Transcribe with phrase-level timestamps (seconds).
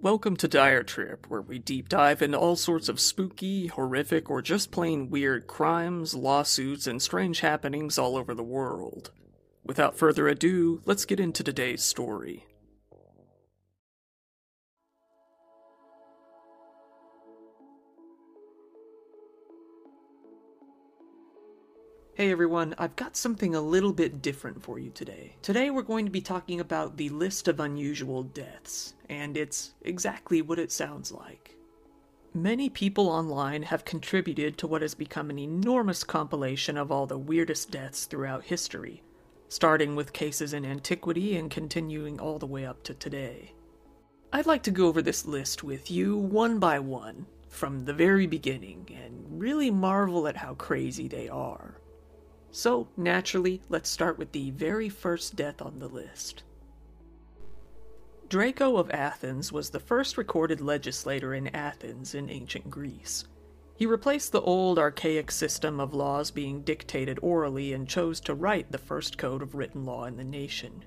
[0.00, 4.40] Welcome to Dire Trip, where we deep dive into all sorts of spooky, horrific, or
[4.40, 9.10] just plain weird crimes, lawsuits, and strange happenings all over the world.
[9.64, 12.46] Without further ado, let's get into today's story.
[22.18, 25.36] Hey everyone, I've got something a little bit different for you today.
[25.40, 30.42] Today we're going to be talking about the list of unusual deaths, and it's exactly
[30.42, 31.54] what it sounds like.
[32.34, 37.16] Many people online have contributed to what has become an enormous compilation of all the
[37.16, 39.00] weirdest deaths throughout history,
[39.48, 43.52] starting with cases in antiquity and continuing all the way up to today.
[44.32, 48.26] I'd like to go over this list with you one by one, from the very
[48.26, 51.77] beginning, and really marvel at how crazy they are.
[52.50, 56.42] So, naturally, let's start with the very first death on the list.
[58.28, 63.24] Draco of Athens was the first recorded legislator in Athens in ancient Greece.
[63.76, 68.72] He replaced the old archaic system of laws being dictated orally and chose to write
[68.72, 70.84] the first code of written law in the nation.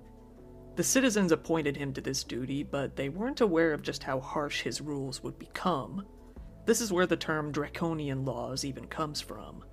[0.76, 4.62] The citizens appointed him to this duty, but they weren't aware of just how harsh
[4.62, 6.06] his rules would become.
[6.66, 9.64] This is where the term draconian laws even comes from.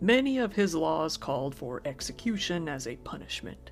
[0.00, 3.70] Many of his laws called for execution as a punishment.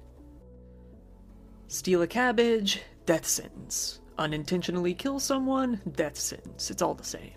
[1.69, 4.01] Steal a cabbage, death sentence.
[4.17, 6.71] Unintentionally kill someone, death sentence.
[6.71, 7.33] It's all the same.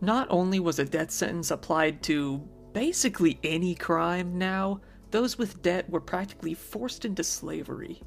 [0.00, 2.38] Not only was a death sentence applied to
[2.72, 4.80] basically any crime now,
[5.10, 8.02] those with debt were practically forced into slavery.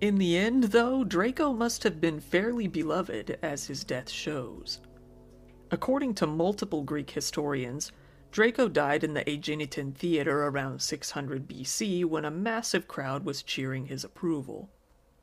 [0.00, 4.80] In the end, though, Draco must have been fairly beloved, as his death shows.
[5.70, 7.92] According to multiple Greek historians,
[8.32, 13.86] Draco died in the Aeginetan Theater around 600 BC when a massive crowd was cheering
[13.86, 14.70] his approval.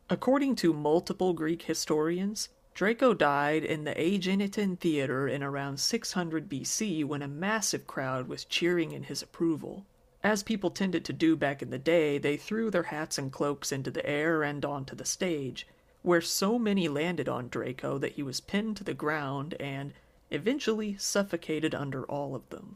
[0.10, 7.06] According to multiple Greek historians, Draco died in the Aeginetan Theater in around 600 BC
[7.06, 9.86] when a massive crowd was cheering in his approval.
[10.22, 13.72] As people tended to do back in the day, they threw their hats and cloaks
[13.72, 15.66] into the air and onto the stage,
[16.02, 19.94] where so many landed on Draco that he was pinned to the ground and
[20.30, 22.76] eventually suffocated under all of them.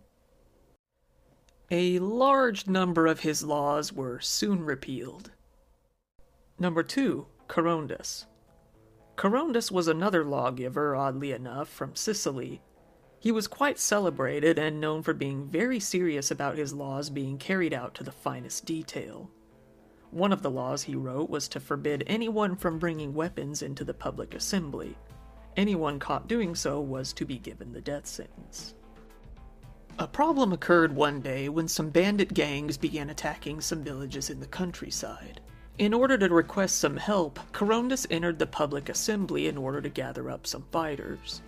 [1.73, 5.31] A large number of his laws were soon repealed.
[6.59, 7.25] Number 2.
[7.47, 8.25] Charondas.
[9.15, 12.61] Charondas was another lawgiver, oddly enough, from Sicily.
[13.21, 17.73] He was quite celebrated and known for being very serious about his laws being carried
[17.73, 19.31] out to the finest detail.
[20.09, 23.93] One of the laws he wrote was to forbid anyone from bringing weapons into the
[23.93, 24.97] public assembly.
[25.55, 28.75] Anyone caught doing so was to be given the death sentence.
[29.99, 34.47] A problem occurred one day when some bandit gangs began attacking some villages in the
[34.47, 35.41] countryside.
[35.77, 40.29] In order to request some help, Charondas entered the public assembly in order to gather
[40.29, 41.41] up some fighters.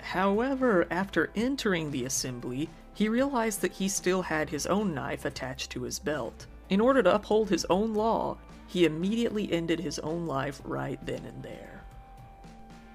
[0.00, 5.70] However, after entering the assembly, he realized that he still had his own knife attached
[5.72, 6.46] to his belt.
[6.68, 8.36] In order to uphold his own law,
[8.66, 11.82] he immediately ended his own life right then and there.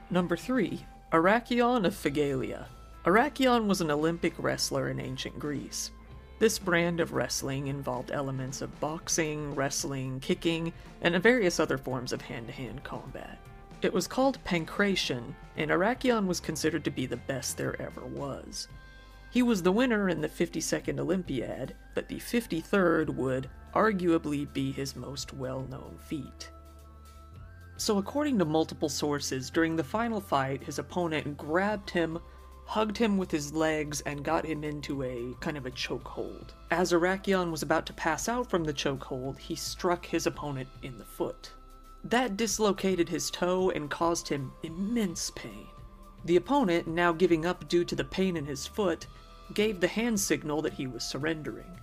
[0.09, 0.85] Number 3.
[1.11, 2.67] Arrhichion of Phigalia.
[3.05, 5.91] Arrhichion was an Olympic wrestler in ancient Greece.
[6.39, 10.71] This brand of wrestling involved elements of boxing, wrestling, kicking,
[11.01, 13.39] and various other forms of hand to hand combat.
[13.81, 18.69] It was called pankration, and Arrhichion was considered to be the best there ever was.
[19.31, 24.95] He was the winner in the 52nd Olympiad, but the 53rd would arguably be his
[24.95, 26.49] most well known feat.
[27.75, 32.19] So, according to multiple sources, during the final fight, his opponent grabbed him
[32.65, 36.53] hugged him with his legs, and got him into a kind of a chokehold.
[36.71, 40.97] As Arrhichion was about to pass out from the chokehold, he struck his opponent in
[40.97, 41.51] the foot.
[42.03, 45.67] That dislocated his toe and caused him immense pain.
[46.25, 49.07] The opponent, now giving up due to the pain in his foot,
[49.53, 51.79] gave the hand signal that he was surrendering.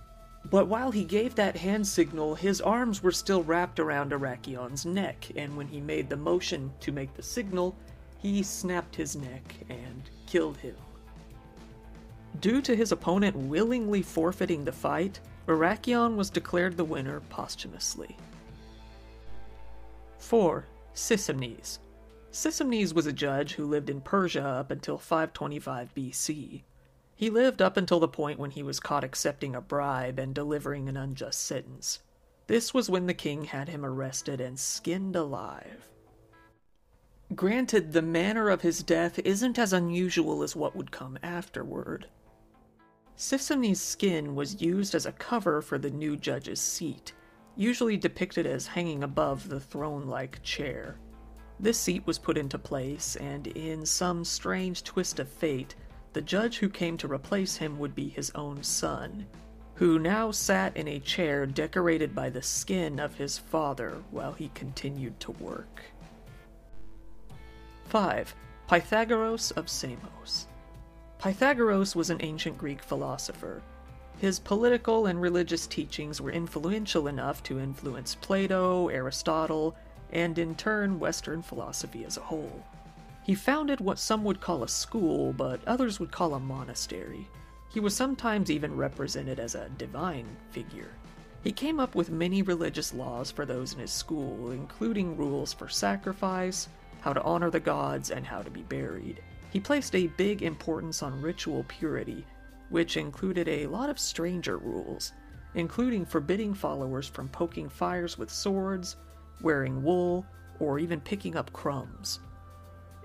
[0.49, 5.27] But while he gave that hand signal, his arms were still wrapped around Arrhichion's neck,
[5.35, 7.75] and when he made the motion to make the signal,
[8.17, 10.77] he snapped his neck and killed him.
[12.39, 18.15] Due to his opponent willingly forfeiting the fight, Arrhichion was declared the winner posthumously.
[20.19, 20.65] 4.
[20.95, 21.79] Sisymnes.
[22.31, 26.61] Sisymnes was a judge who lived in Persia up until 525 BC.
[27.13, 30.87] He lived up until the point when he was caught accepting a bribe and delivering
[30.87, 31.99] an unjust sentence.
[32.47, 35.89] This was when the king had him arrested and skinned alive.
[37.35, 42.07] Granted, the manner of his death isn't as unusual as what would come afterward.
[43.15, 47.13] Sisymnes' skin was used as a cover for the new judge's seat,
[47.55, 50.97] usually depicted as hanging above the throne like chair.
[51.57, 55.75] This seat was put into place, and in some strange twist of fate,
[56.11, 59.25] the judge who came to replace him would be his own son,
[59.75, 64.49] who now sat in a chair decorated by the skin of his father while he
[64.49, 65.81] continued to work.
[67.91, 68.33] 5.
[68.69, 70.47] Pythagoras of Samos.
[71.19, 73.61] Pythagoras was an ancient Greek philosopher.
[74.17, 79.75] His political and religious teachings were influential enough to influence Plato, Aristotle,
[80.13, 82.63] and in turn Western philosophy as a whole.
[83.25, 87.27] He founded what some would call a school, but others would call a monastery.
[87.67, 90.91] He was sometimes even represented as a divine figure.
[91.43, 95.67] He came up with many religious laws for those in his school, including rules for
[95.67, 96.69] sacrifice,
[97.01, 99.21] how to honor the gods, and how to be buried.
[99.51, 102.25] He placed a big importance on ritual purity,
[102.69, 105.11] which included a lot of stranger rules,
[105.55, 108.95] including forbidding followers from poking fires with swords,
[109.41, 110.25] wearing wool,
[110.59, 112.19] or even picking up crumbs.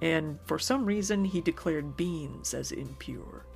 [0.02, 3.46] And for some reason, he declared beans as impure.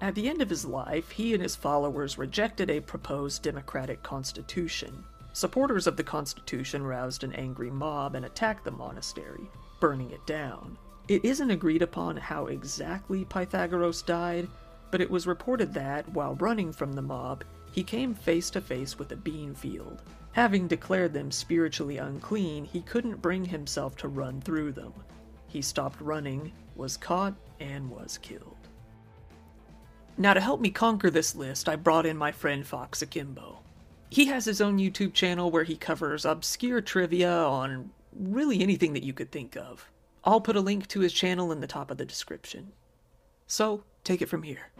[0.00, 5.04] At the end of his life, he and his followers rejected a proposed democratic constitution.
[5.36, 9.50] Supporters of the constitution roused an angry mob and attacked the monastery,
[9.80, 10.78] burning it down.
[11.08, 14.48] It isn't agreed upon how exactly Pythagoras died,
[14.90, 18.98] but it was reported that, while running from the mob, he came face to face
[18.98, 20.00] with a bean field.
[20.32, 24.94] Having declared them spiritually unclean, he couldn't bring himself to run through them.
[25.48, 28.56] He stopped running, was caught, and was killed.
[30.16, 33.58] Now, to help me conquer this list, I brought in my friend Fox Akimbo.
[34.08, 39.02] He has his own YouTube channel where he covers obscure trivia on really anything that
[39.02, 39.90] you could think of.
[40.24, 42.72] I'll put a link to his channel in the top of the description.
[43.46, 44.70] So, take it from here.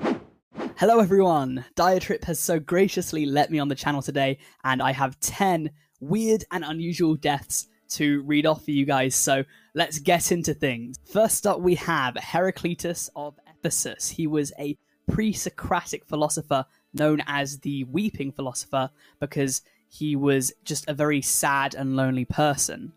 [0.77, 1.65] Hello everyone!
[1.75, 5.71] Diatrip has so graciously let me on the channel today, and I have 10
[6.01, 9.45] weird and unusual deaths to read off for you guys, so
[9.75, 10.97] let's get into things.
[11.13, 14.09] First up, we have Heraclitus of Ephesus.
[14.09, 14.77] He was a
[15.09, 18.91] pre Socratic philosopher known as the Weeping Philosopher
[19.21, 22.93] because he was just a very sad and lonely person.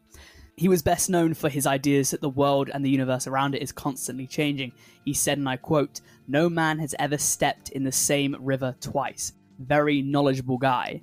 [0.58, 3.62] He was best known for his ideas that the world and the universe around it
[3.62, 4.74] is constantly changing.
[5.06, 9.32] He said, and I quote, No man has ever stepped in the same river twice.
[9.60, 11.02] Very knowledgeable guy.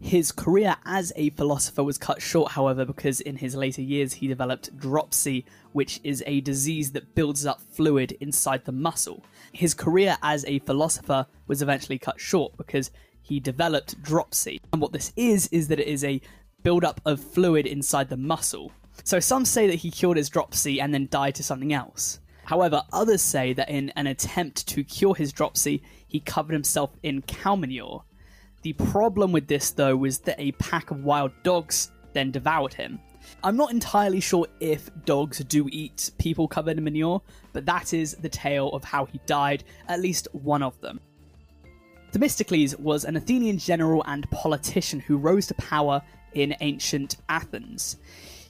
[0.00, 4.28] His career as a philosopher was cut short, however, because in his later years he
[4.28, 9.24] developed dropsy, which is a disease that builds up fluid inside the muscle.
[9.52, 12.90] His career as a philosopher was eventually cut short because
[13.22, 14.60] he developed dropsy.
[14.72, 16.20] And what this is, is that it is a
[16.62, 18.72] buildup of fluid inside the muscle.
[19.02, 22.20] So some say that he cured his dropsy and then died to something else.
[22.44, 27.22] However, others say that in an attempt to cure his dropsy, he covered himself in
[27.22, 28.04] cow manure.
[28.66, 32.98] The problem with this, though, was that a pack of wild dogs then devoured him.
[33.44, 37.22] I'm not entirely sure if dogs do eat people covered in manure,
[37.52, 40.98] but that is the tale of how he died, at least one of them.
[42.10, 46.02] Themistocles was an Athenian general and politician who rose to power
[46.34, 47.98] in ancient Athens.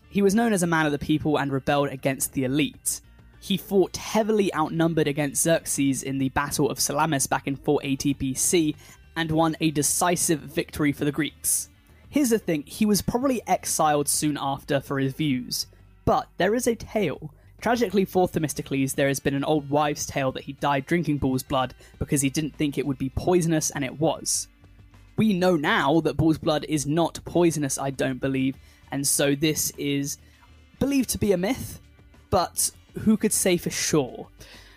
[0.08, 3.02] He was known as a man of the people and rebelled against the elite.
[3.38, 8.74] He fought heavily outnumbered against Xerxes in the Battle of Salamis back in 480 BC
[9.16, 11.70] and won a decisive victory for the Greeks.
[12.08, 15.66] Here's the thing he was probably exiled soon after for his views,
[16.04, 17.32] but there is a tale.
[17.60, 21.42] Tragically for Themistocles, there has been an old wives' tale that he died drinking bull's
[21.42, 24.48] blood because he didn't think it would be poisonous, and it was.
[25.16, 28.56] We know now that bull's blood is not poisonous, I don't believe,
[28.92, 30.18] and so this is
[30.78, 31.80] believed to be a myth,
[32.28, 32.70] but
[33.00, 34.28] who could say for sure?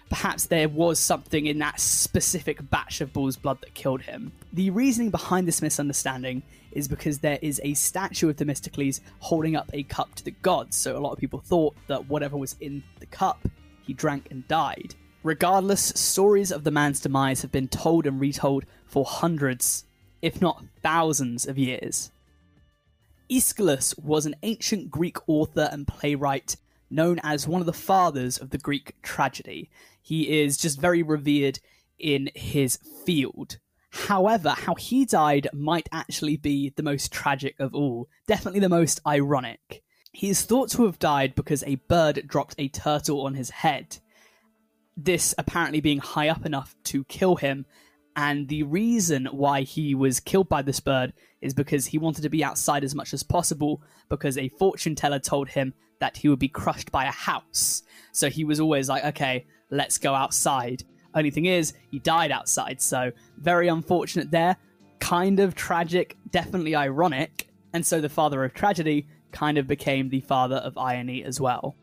[0.10, 4.32] Perhaps there was something in that specific batch of bull's blood that killed him.
[4.54, 9.70] The reasoning behind this misunderstanding is because there is a statue of Themistocles holding up
[9.72, 12.84] a cup to the gods, so a lot of people thought that whatever was in
[13.00, 13.48] the cup,
[13.86, 14.96] he drank and died.
[15.22, 19.86] Regardless, stories of the man's demise have been told and retold for hundreds,
[20.22, 22.12] if not thousands, of years.
[23.30, 26.56] Aeschylus was an ancient Greek author and playwright
[26.90, 29.70] known as one of the fathers of the Greek tragedy.
[30.10, 31.60] He is just very revered
[32.00, 33.60] in his field.
[33.92, 39.00] However, how he died might actually be the most tragic of all, definitely the most
[39.06, 39.84] ironic.
[40.12, 44.00] He is thought to have died because a bird dropped a turtle on his head.
[44.98, 47.68] This apparently being high up enough to kill him,
[48.16, 52.30] and the reason why he was killed by this bird is because he wanted to
[52.30, 56.40] be outside as much as possible because a fortune teller told him that he would
[56.40, 57.84] be crushed by a house.
[58.12, 60.84] So he was always like, okay, let's go outside.
[61.14, 64.58] Only thing is, he died outside, so very unfortunate there.
[65.00, 67.48] Kind of tragic, definitely ironic.
[67.74, 71.76] And so the father of tragedy kind of became the father of irony as well.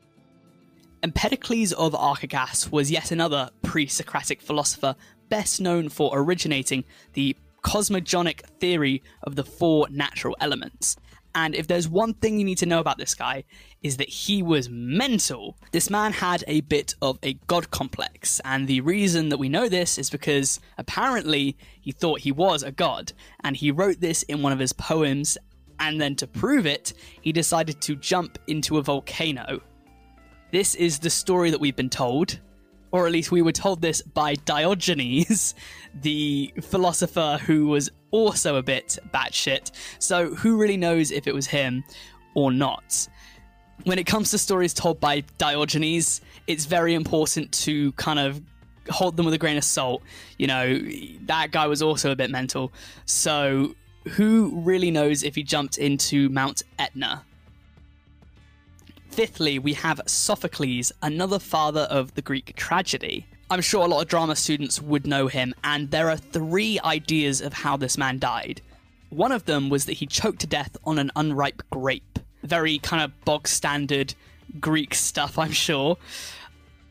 [1.02, 4.97] Empedocles of Akragas was yet another pre Socratic philosopher
[5.28, 10.96] best known for originating the cosmogonic theory of the four natural elements.
[11.35, 13.44] And if there's one thing you need to know about this guy,
[13.82, 15.58] is that he was mental.
[15.73, 19.68] This man had a bit of a god complex, and the reason that we know
[19.68, 24.42] this is because apparently he thought he was a god, and he wrote this in
[24.42, 25.37] one of his poems,
[25.80, 29.61] and then to prove it, he decided to jump into a volcano.
[30.52, 32.38] This is the story that we've been told,
[32.93, 35.55] or at least we were told this by Diogenes,
[35.95, 39.73] the philosopher who was also a bit batshit.
[39.99, 41.85] So who really knows if it was him
[42.35, 43.09] or not?
[43.85, 48.40] When it comes to stories told by Diogenes, it's very important to kind of
[48.90, 50.02] hold them with a grain of salt.
[50.38, 50.78] You know,
[51.26, 52.73] that guy was also a bit mental.
[53.05, 53.75] So
[54.11, 57.25] who really knows if he jumped into Mount Etna?
[59.16, 63.26] Fifthly, we have Sophocles, another father of the Greek tragedy.
[63.49, 67.40] I'm sure a lot of drama students would know him, and there are three ideas
[67.40, 68.61] of how this man died.
[69.08, 72.18] One of them was that he choked to death on an unripe grape.
[72.42, 74.14] Very kind of bog standard
[74.61, 75.96] Greek stuff, I'm sure.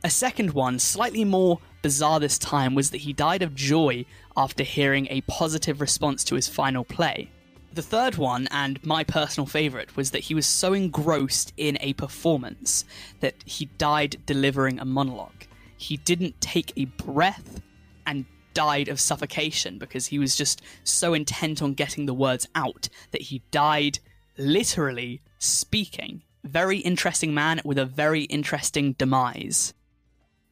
[0.03, 4.03] A second one, slightly more bizarre this time, was that he died of joy
[4.35, 7.29] after hearing a positive response to his final play.
[7.75, 11.91] The third one, and my personal favourite, was that he was so engrossed in a
[11.91, 12.85] performance
[13.19, 15.43] that he died delivering a monologue.
[15.75, 17.61] He didn't take a breath
[18.07, 22.87] and died of suffocation because he was just so intent on getting the words out
[23.11, 23.99] that he died
[24.37, 26.23] literally speaking.
[26.45, 29.73] Very interesting man with a very interesting demise.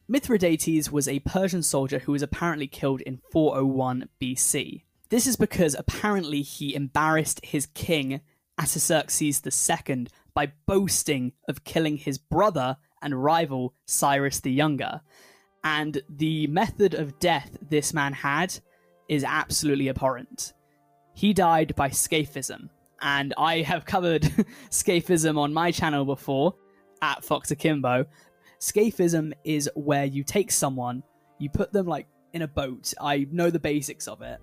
[0.06, 4.82] Mithridates was a Persian soldier who was apparently killed in 401 BC.
[5.14, 8.20] This is because apparently he embarrassed his king,
[8.58, 15.02] Artaxerxes II, by boasting of killing his brother and rival, Cyrus the Younger.
[15.62, 18.58] And the method of death this man had
[19.08, 20.52] is absolutely abhorrent.
[21.14, 22.68] He died by scaphism,
[23.00, 24.24] and I have covered
[24.68, 26.56] scaphism on my channel before
[27.02, 28.04] at Fox Akimbo.
[28.58, 31.04] Scaphism is where you take someone,
[31.38, 32.92] you put them like in a boat.
[33.00, 34.40] I know the basics of it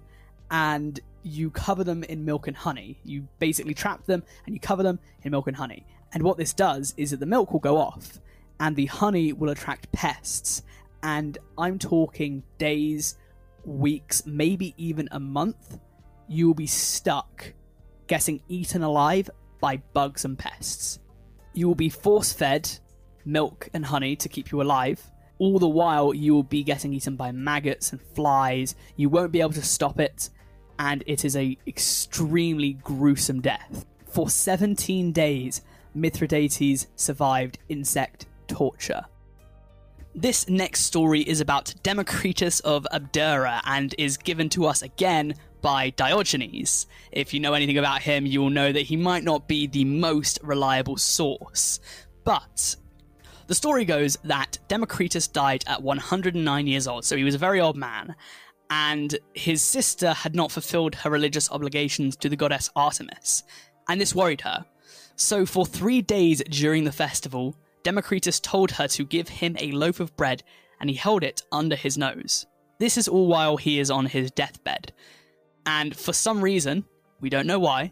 [0.51, 2.99] and you cover them in milk and honey.
[3.03, 5.85] You basically trap them and you cover them in milk and honey.
[6.13, 8.19] And what this does is that the milk will go off
[8.59, 10.63] and the honey will attract pests.
[11.03, 13.17] And I'm talking days,
[13.65, 15.79] weeks, maybe even a month.
[16.27, 17.53] You will be stuck
[18.07, 19.29] getting eaten alive
[19.61, 20.99] by bugs and pests.
[21.53, 22.69] You will be force fed
[23.23, 25.09] milk and honey to keep you alive.
[25.37, 28.75] All the while, you will be getting eaten by maggots and flies.
[28.95, 30.29] You won't be able to stop it
[30.81, 33.85] and it is a extremely gruesome death.
[34.07, 35.61] For 17 days,
[35.93, 39.05] Mithridates survived insect torture.
[40.15, 45.91] This next story is about Democritus of Abdera and is given to us again by
[45.91, 46.87] Diogenes.
[47.11, 49.85] If you know anything about him, you will know that he might not be the
[49.85, 51.79] most reliable source.
[52.23, 52.75] But
[53.45, 57.61] the story goes that Democritus died at 109 years old, so he was a very
[57.61, 58.15] old man,
[58.71, 63.43] and his sister had not fulfilled her religious obligations to the goddess Artemis,
[63.89, 64.65] and this worried her.
[65.17, 69.99] So, for three days during the festival, Democritus told her to give him a loaf
[69.99, 70.41] of bread,
[70.79, 72.45] and he held it under his nose.
[72.79, 74.93] This is all while he is on his deathbed.
[75.65, 76.85] And for some reason,
[77.19, 77.91] we don't know why,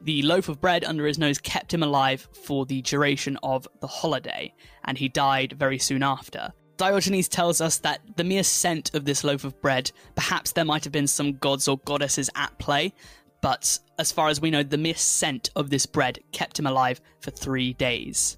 [0.00, 3.86] the loaf of bread under his nose kept him alive for the duration of the
[3.86, 4.54] holiday,
[4.84, 6.54] and he died very soon after.
[6.76, 10.84] Diogenes tells us that the mere scent of this loaf of bread, perhaps there might
[10.84, 12.92] have been some gods or goddesses at play,
[13.40, 17.00] but as far as we know, the mere scent of this bread kept him alive
[17.20, 18.36] for three days.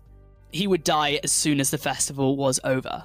[0.53, 3.05] He would die as soon as the festival was over.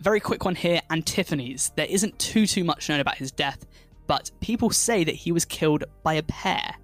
[0.00, 1.72] Very quick one here Antiphanes.
[1.76, 3.64] There isn't too too much known about his death,
[4.06, 6.74] but people say that he was killed by a pear.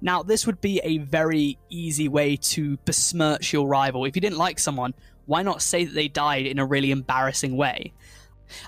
[0.00, 4.04] Now, this would be a very easy way to besmirch your rival.
[4.04, 4.94] If you didn't like someone,
[5.26, 7.92] why not say that they died in a really embarrassing way?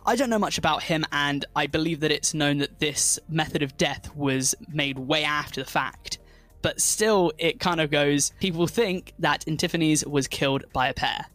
[0.07, 3.63] I don't know much about him, and I believe that it's known that this method
[3.63, 6.19] of death was made way after the fact.
[6.63, 11.27] But still, it kind of goes people think that Antiphanes was killed by a pear.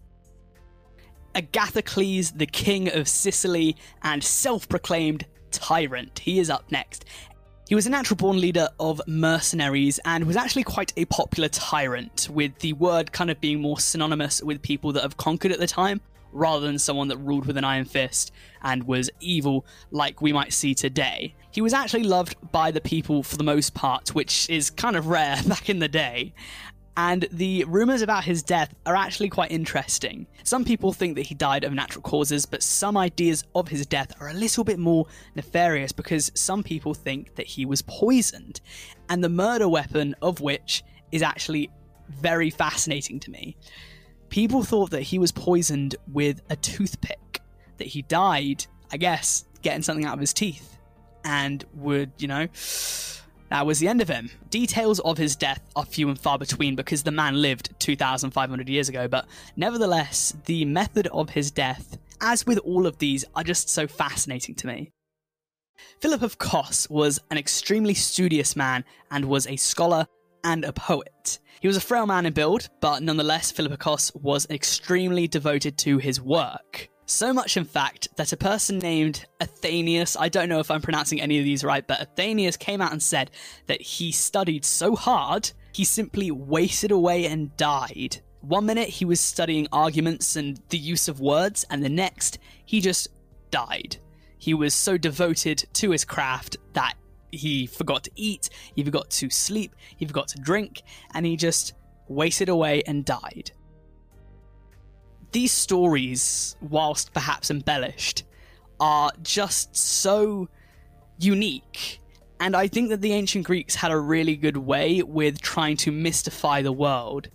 [1.36, 7.06] Agathocles, the king of Sicily and self proclaimed tyrant, he is up next.
[7.68, 12.30] He was a natural born leader of mercenaries and was actually quite a popular tyrant,
[12.32, 15.68] with the word kind of being more synonymous with people that have conquered at the
[15.68, 16.00] time,
[16.32, 18.32] rather than someone that ruled with an iron fist
[18.62, 21.36] and was evil like we might see today.
[21.52, 25.08] He was actually loved by the people for the most part, which is kind of
[25.08, 26.34] rare back in the day.
[26.98, 30.25] And the rumours about his death are actually quite interesting.
[30.44, 34.20] Some people think that he died of natural causes, but some ideas of his death
[34.20, 38.62] are a little bit more nefarious because some people think that he was poisoned.
[39.10, 41.70] And the murder weapon of which is actually
[42.10, 43.56] very fascinating to me.
[44.30, 47.42] People thought that he was poisoned with a toothpick,
[47.77, 50.80] that he died, I guess, getting something out of his teeth,
[51.24, 52.48] and would, you know,
[53.50, 54.30] that was the end of him.
[54.50, 58.89] Details of his death are few and far between because the man lived 2,500 years
[58.89, 59.25] ago, but
[59.56, 64.56] nevertheless, the method of his death, as with all of these, are just so fascinating
[64.56, 64.92] to me.
[66.01, 70.08] Philip of Cos was an extremely studious man and was a scholar
[70.44, 71.39] and a poet.
[71.60, 75.77] He was a frail man in build, but nonetheless, Philip of Cos was extremely devoted
[75.80, 76.89] to his work.
[77.10, 81.22] So much, in fact, that a person named Athenaeus, I don't know if I'm pronouncing
[81.22, 83.32] any of these right, but Athenaeus came out and said
[83.68, 88.18] that he studied so hard, he simply wasted away and died.
[88.42, 92.82] One minute he was studying arguments and the use of words, and the next he
[92.82, 93.08] just
[93.52, 93.96] died.
[94.38, 96.96] He was so devoted to his craft that
[97.32, 100.82] he forgot to eat, he forgot to sleep, he forgot to drink,
[101.14, 101.74] and he just
[102.10, 103.54] wasted away and died
[105.32, 108.24] these stories, whilst perhaps embellished,
[108.80, 110.50] are just so
[111.20, 112.00] unique.
[112.40, 115.92] And I think that the ancient Greeks had a really good way with trying to
[115.92, 117.30] mystify the world,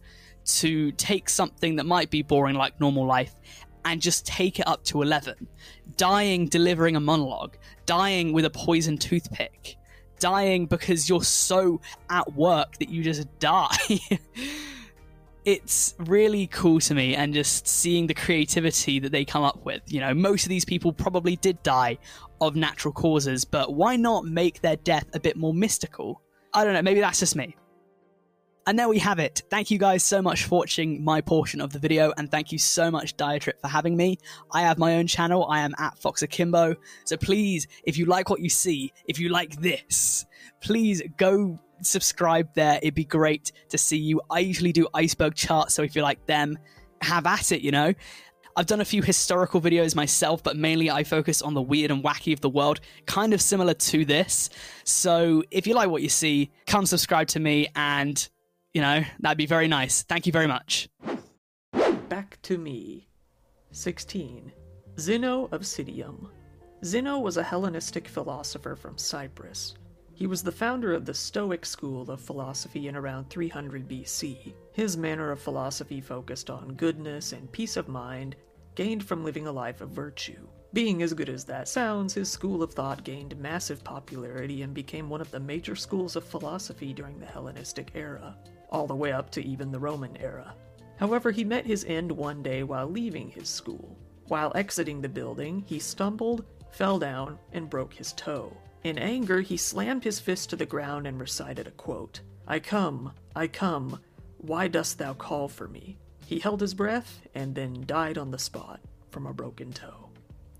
[0.44, 3.34] to take something that might be boring like normal life
[3.84, 5.46] and just take it up to 11.
[5.96, 7.56] Dying delivering a monologue,
[7.86, 9.76] dying with a poisoned toothpick,
[10.18, 11.80] dying because you're so
[12.10, 13.76] at work that you just die.
[15.44, 19.82] It's really cool to me and just seeing the creativity that they come up with.
[19.86, 21.98] You know, most of these people probably did die
[22.40, 26.22] of natural causes, but why not make their death a bit more mystical?
[26.54, 27.56] I don't know, maybe that's just me.
[28.64, 29.42] And there we have it.
[29.50, 32.58] Thank you guys so much for watching my portion of the video, and thank you
[32.58, 34.18] so much, Diatrip, for having me.
[34.52, 35.46] I have my own channel.
[35.50, 36.76] I am at Fox Akimbo.
[37.04, 40.24] So please, if you like what you see, if you like this,
[40.60, 42.78] please go subscribe there.
[42.82, 44.20] It'd be great to see you.
[44.30, 46.58] I usually do iceberg charts, so if you like them,
[47.00, 47.92] have at it, you know?
[48.54, 52.04] I've done a few historical videos myself, but mainly I focus on the weird and
[52.04, 54.50] wacky of the world, kind of similar to this.
[54.84, 58.28] So if you like what you see, come subscribe to me and,
[58.74, 60.02] you know, that'd be very nice.
[60.02, 60.88] Thank you very much.
[62.08, 63.08] Back to me.
[63.70, 64.52] 16.
[65.00, 66.28] Zeno of Citium.
[66.84, 69.74] Zeno was a Hellenistic philosopher from Cyprus.
[70.22, 74.54] He was the founder of the Stoic school of philosophy in around 300 BC.
[74.70, 78.36] His manner of philosophy focused on goodness and peace of mind,
[78.76, 80.46] gained from living a life of virtue.
[80.72, 85.10] Being as good as that sounds, his school of thought gained massive popularity and became
[85.10, 88.36] one of the major schools of philosophy during the Hellenistic era,
[88.70, 90.54] all the way up to even the Roman era.
[90.98, 93.98] However, he met his end one day while leaving his school.
[94.28, 98.56] While exiting the building, he stumbled, fell down, and broke his toe.
[98.84, 103.12] In anger, he slammed his fist to the ground and recited a quote I come,
[103.36, 104.00] I come,
[104.38, 105.98] why dost thou call for me?
[106.26, 110.08] He held his breath and then died on the spot from a broken toe.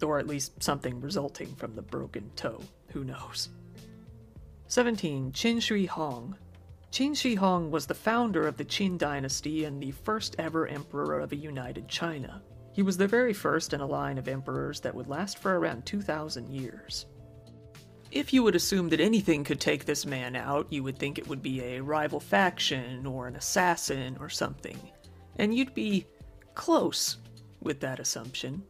[0.02, 2.60] Or at least something resulting from the broken toe.
[2.88, 3.48] Who knows?
[4.68, 5.32] 17.
[5.32, 6.36] Qin Shi Huang.
[6.92, 11.18] Qin Shi Huang was the founder of the Qin dynasty and the first ever emperor
[11.20, 12.42] of a united China.
[12.72, 15.86] He was the very first in a line of emperors that would last for around
[15.86, 17.06] 2,000 years.
[18.12, 21.26] If you would assume that anything could take this man out, you would think it
[21.28, 24.78] would be a rival faction or an assassin or something.
[25.36, 26.04] And you'd be
[26.54, 27.16] close
[27.62, 28.64] with that assumption.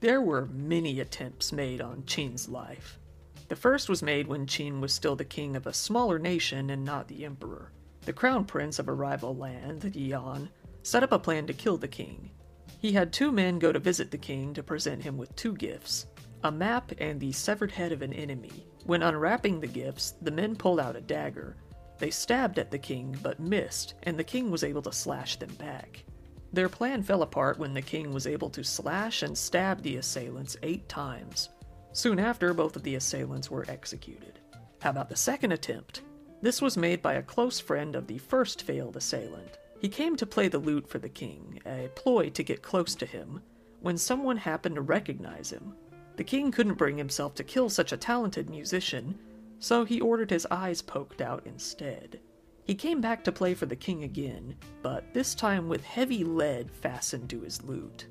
[0.00, 2.98] There were many attempts made on Qin's life.
[3.46, 6.84] The first was made when Qin was still the king of a smaller nation and
[6.84, 7.70] not the emperor.
[8.06, 10.48] The crown prince of a rival land, Yan,
[10.82, 12.32] set up a plan to kill the king.
[12.80, 16.06] He had two men go to visit the king to present him with two gifts
[16.44, 18.66] a map, and the severed head of an enemy.
[18.84, 21.56] When unwrapping the gifts, the men pulled out a dagger.
[21.98, 25.52] They stabbed at the king, but missed, and the king was able to slash them
[25.54, 26.04] back.
[26.52, 30.56] Their plan fell apart when the king was able to slash and stab the assailants
[30.62, 31.50] eight times.
[31.92, 34.38] Soon after, both of the assailants were executed.
[34.80, 36.02] How about the second attempt?
[36.40, 39.58] This was made by a close friend of the first failed assailant.
[39.80, 43.06] He came to play the lute for the king, a ploy to get close to
[43.06, 43.42] him,
[43.80, 45.74] when someone happened to recognize him.
[46.18, 49.16] The king couldn't bring himself to kill such a talented musician,
[49.60, 52.18] so he ordered his eyes poked out instead.
[52.64, 56.72] He came back to play for the king again, but this time with heavy lead
[56.72, 58.08] fastened to his lute.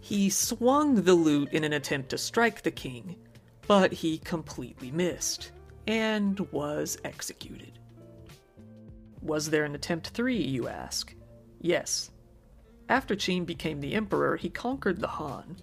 [0.00, 3.16] He swung the lute in an attempt to strike the king,
[3.66, 5.52] but he completely missed,
[5.86, 7.78] and was executed.
[9.20, 11.14] Was there an attempt 3, you ask?
[11.60, 12.10] Yes.
[12.88, 15.58] After Qin became the emperor, he conquered the Han.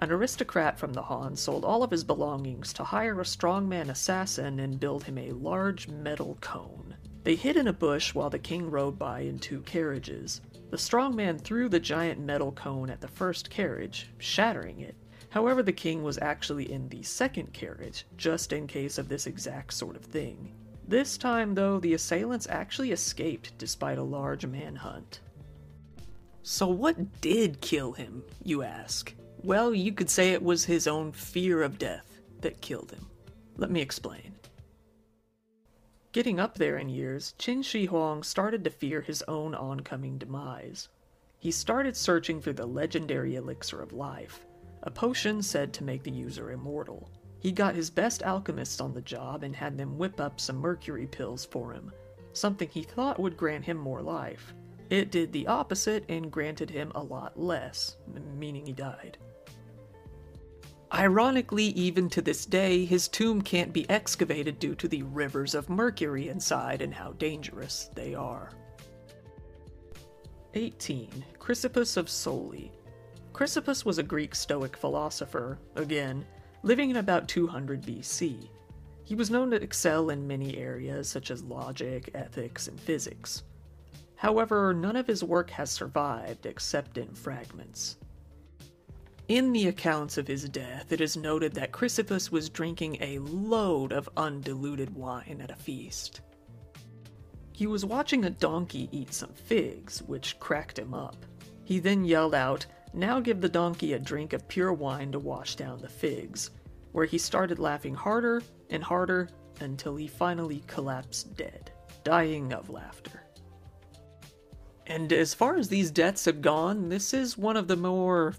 [0.00, 4.58] An aristocrat from the Han sold all of his belongings to hire a strongman assassin
[4.58, 6.96] and build him a large metal cone.
[7.22, 10.40] They hid in a bush while the king rode by in two carriages.
[10.70, 14.96] The strongman threw the giant metal cone at the first carriage, shattering it.
[15.30, 19.72] However, the king was actually in the second carriage, just in case of this exact
[19.74, 20.52] sort of thing.
[20.86, 25.20] This time, though, the assailants actually escaped despite a large manhunt.
[26.42, 29.14] So, what did kill him, you ask?
[29.44, 33.06] Well, you could say it was his own fear of death that killed him.
[33.58, 34.32] Let me explain.
[36.12, 40.88] Getting up there in years, Qin Shi Huang started to fear his own oncoming demise.
[41.38, 44.46] He started searching for the legendary elixir of life,
[44.82, 47.10] a potion said to make the user immortal.
[47.38, 51.06] He got his best alchemists on the job and had them whip up some mercury
[51.06, 51.92] pills for him,
[52.32, 54.54] something he thought would grant him more life.
[54.88, 57.98] It did the opposite and granted him a lot less,
[58.38, 59.18] meaning he died.
[60.94, 65.68] Ironically, even to this day, his tomb can't be excavated due to the rivers of
[65.68, 68.52] mercury inside and how dangerous they are.
[70.54, 71.24] 18.
[71.40, 72.70] Chrysippus of Soli.
[73.32, 76.24] Chrysippus was a Greek Stoic philosopher, again,
[76.62, 78.48] living in about 200 BC.
[79.02, 83.42] He was known to excel in many areas such as logic, ethics, and physics.
[84.14, 87.96] However, none of his work has survived except in fragments.
[89.28, 93.90] In the accounts of his death, it is noted that Chrysippus was drinking a load
[93.90, 96.20] of undiluted wine at a feast.
[97.52, 101.24] He was watching a donkey eat some figs, which cracked him up.
[101.64, 105.56] He then yelled out, Now give the donkey a drink of pure wine to wash
[105.56, 106.50] down the figs,
[106.92, 113.22] where he started laughing harder and harder until he finally collapsed dead, dying of laughter.
[114.86, 118.34] And as far as these deaths have gone, this is one of the more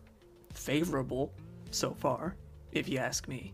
[0.58, 1.34] favorable
[1.72, 2.36] so far,
[2.72, 3.54] if you ask me.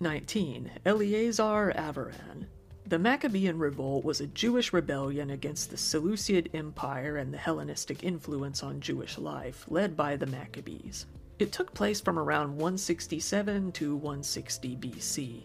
[0.00, 0.70] 19.
[0.86, 2.46] Eleazar Avaran.
[2.86, 8.62] The Maccabean Revolt was a Jewish rebellion against the Seleucid Empire and the Hellenistic influence
[8.62, 11.06] on Jewish life, led by the Maccabees.
[11.38, 15.42] It took place from around 167 to 160 BC.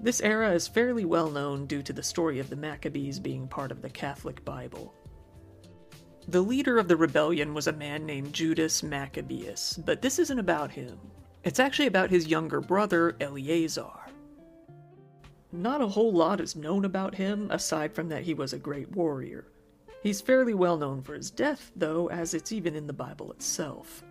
[0.00, 3.70] This era is fairly well known due to the story of the Maccabees being part
[3.70, 4.94] of the Catholic Bible.
[6.28, 10.70] The leader of the rebellion was a man named Judas Maccabeus, but this isn't about
[10.70, 10.98] him.
[11.42, 14.10] It's actually about his younger brother, Eleazar.
[15.52, 18.94] Not a whole lot is known about him, aside from that he was a great
[18.94, 19.46] warrior.
[20.02, 24.02] He's fairly well known for his death, though, as it's even in the Bible itself.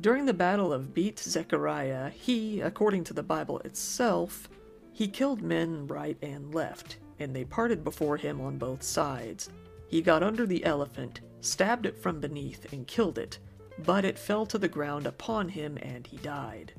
[0.00, 4.48] During the Battle of Beit Zechariah, he, according to the Bible itself,
[4.92, 9.50] he killed men right and left, and they parted before him on both sides.
[9.88, 13.38] He got under the elephant, stabbed it from beneath, and killed it,
[13.78, 16.72] but it fell to the ground upon him and he died.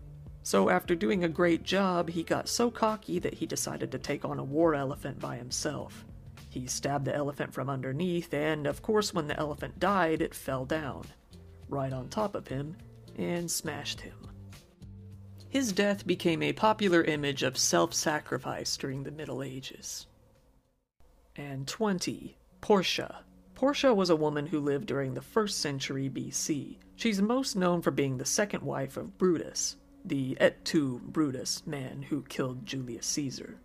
[0.43, 4.25] So, after doing a great job, he got so cocky that he decided to take
[4.25, 6.05] on a war elephant by himself.
[6.49, 10.65] He stabbed the elephant from underneath, and of course, when the elephant died, it fell
[10.65, 11.03] down,
[11.67, 12.75] right on top of him,
[13.15, 14.15] and smashed him.
[15.49, 20.07] His death became a popular image of self sacrifice during the Middle Ages.
[21.35, 22.37] And 20.
[22.61, 23.23] Portia,
[23.59, 26.77] Portia was a woman who lived during the 1st century BC.
[26.95, 32.03] She's most known for being the second wife of Brutus, the et tu Brutus man
[32.03, 33.57] who killed Julius Caesar.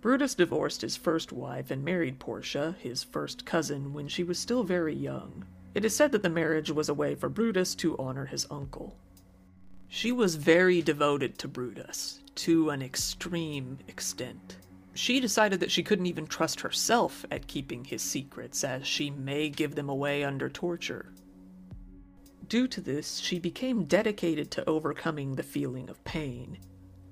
[0.00, 4.64] Brutus divorced his first wife and married Portia, his first cousin, when she was still
[4.64, 5.44] very young.
[5.76, 8.96] It is said that the marriage was a way for Brutus to honor his uncle.
[9.86, 14.56] She was very devoted to Brutus, to an extreme extent.
[14.96, 19.50] She decided that she couldn't even trust herself at keeping his secrets, as she may
[19.50, 21.12] give them away under torture.
[22.48, 26.56] Due to this, she became dedicated to overcoming the feeling of pain.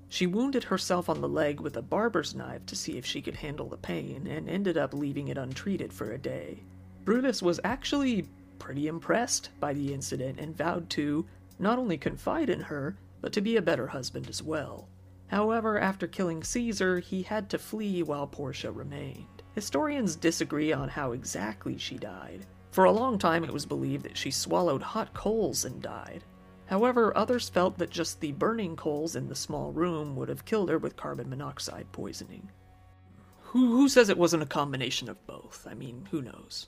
[0.09, 3.35] She wounded herself on the leg with a barber's knife to see if she could
[3.35, 6.63] handle the pain, and ended up leaving it untreated for a day.
[7.03, 11.23] Brutus was actually pretty impressed by the incident and vowed to
[11.59, 14.87] not only confide in her, but to be a better husband as well.
[15.27, 19.43] However, after killing Caesar, he had to flee while Portia remained.
[19.53, 22.45] Historians disagree on how exactly she died.
[22.71, 26.23] For a long time, it was believed that she swallowed hot coals and died.
[26.65, 30.69] However, others felt that just the burning coals in the small room would have killed
[30.69, 32.51] her with carbon monoxide poisoning.
[33.41, 35.65] Who, who says it wasn't a combination of both?
[35.69, 36.67] I mean, who knows?